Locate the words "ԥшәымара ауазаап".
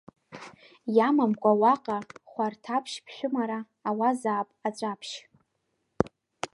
3.05-4.49